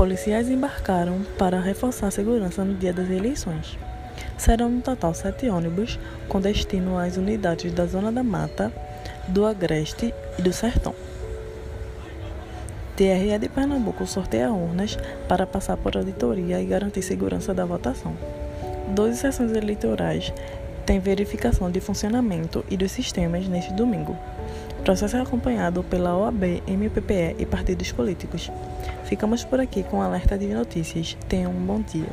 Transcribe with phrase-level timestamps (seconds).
[0.00, 3.78] Policiais embarcaram para reforçar a segurança no dia das eleições.
[4.38, 8.72] Serão no total sete ônibus com destino às unidades da Zona da Mata,
[9.28, 10.94] do Agreste e do Sertão.
[12.96, 14.96] TRE de Pernambuco sorteia urnas
[15.28, 18.16] para passar por auditoria e garantir segurança da votação.
[18.94, 20.32] Doze sessões eleitorais
[20.86, 24.16] têm verificação de funcionamento e dos sistemas neste domingo.
[24.80, 28.50] O processo é acompanhado pela OAB, MPPE e partidos políticos.
[29.04, 31.18] Ficamos por aqui com o alerta de notícias.
[31.28, 32.08] Tenham um bom dia.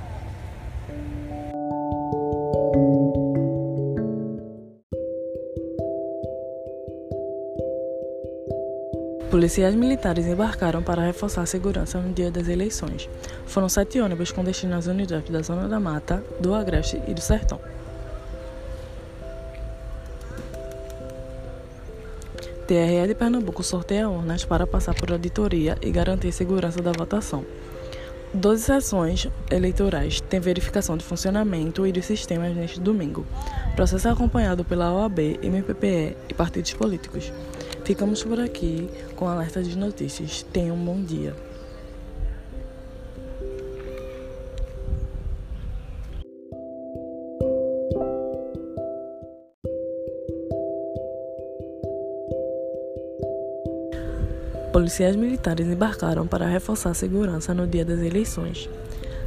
[9.31, 13.09] Policiais militares embarcaram para reforçar a segurança no dia das eleições.
[13.45, 17.21] Foram sete ônibus com destino às unidades da Zona da Mata, do Agreste e do
[17.21, 17.76] Sertão.
[22.67, 27.45] TRE de Pernambuco sorteia urnas para passar por auditoria e garantir segurança da votação.
[28.33, 33.25] Doze sessões eleitorais têm verificação de funcionamento e dos sistemas neste domingo.
[33.73, 37.31] Processo acompanhado pela OAB, MPPE e partidos políticos.
[37.85, 40.43] Ficamos por aqui com alerta de notícias.
[40.43, 41.33] Tenham um bom dia.
[54.71, 58.69] Policiais militares embarcaram para reforçar a segurança no dia das eleições.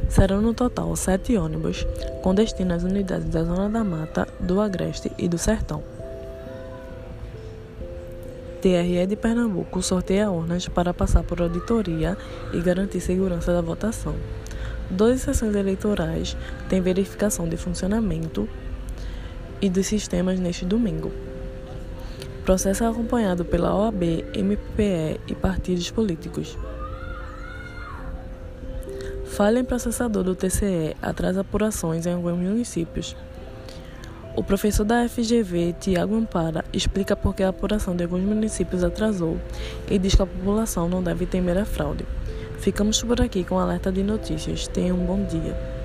[0.07, 1.85] Serão no total sete ônibus,
[2.21, 5.83] com destino às unidades da Zona da Mata, do Agreste e do Sertão.
[8.61, 12.15] TRE de Pernambuco sorteia urnas para passar por auditoria
[12.53, 14.15] e garantir segurança da votação.
[14.89, 16.37] Doze sessões eleitorais
[16.69, 18.47] têm verificação de funcionamento
[19.59, 21.11] e dos sistemas neste domingo.
[22.51, 26.57] Processo é acompanhado pela OAB, MPE e partidos políticos.
[29.23, 33.15] Falha em processador do TCE atrasa apurações em alguns municípios.
[34.35, 39.39] O professor da FGV, Tiago Ampara, explica por que a apuração de alguns municípios atrasou
[39.89, 42.05] e diz que a população não deve temer a fraude.
[42.59, 44.67] Ficamos por aqui com o alerta de notícias.
[44.67, 45.80] Tenham um bom dia.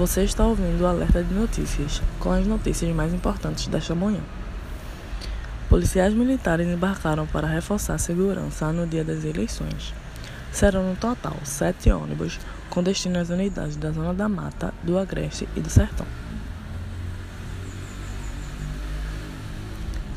[0.00, 4.22] Você está ouvindo o alerta de notícias, com as notícias mais importantes desta manhã.
[5.68, 9.92] Policiais militares embarcaram para reforçar a segurança no dia das eleições.
[10.50, 12.40] Serão no total sete ônibus
[12.70, 16.06] com destino às unidades da Zona da Mata, do Agreste e do Sertão.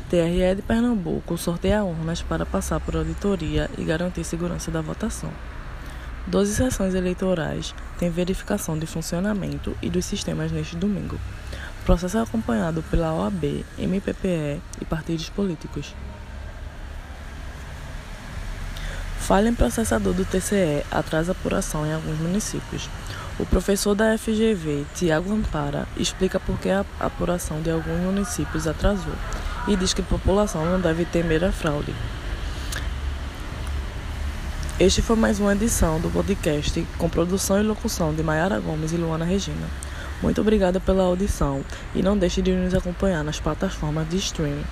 [0.08, 5.30] TRE de Pernambuco sorteia urnas para passar por auditoria e garantir segurança da votação.
[6.26, 11.16] Doze sessões eleitorais têm verificação de funcionamento e dos sistemas neste domingo.
[11.82, 15.94] O processo é acompanhado pela OAB, MPPE e partidos políticos.
[19.18, 22.88] Falha em processador do TCE atrasa apuração em alguns municípios.
[23.38, 29.14] O professor da FGV, Tiago Ampara, explica por que a apuração de alguns municípios atrasou
[29.68, 31.94] e diz que a população não deve temer a fraude.
[34.80, 38.96] Este foi mais uma edição do podcast com produção e locução de Mayara Gomes e
[38.96, 39.68] Luana Regina.
[40.20, 41.64] Muito obrigada pela audição
[41.94, 44.64] e não deixe de nos acompanhar nas plataformas de streaming.